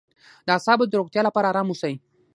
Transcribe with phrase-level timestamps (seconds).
[0.45, 1.93] د اعصابو د روغتیا لپاره ارام اوسئ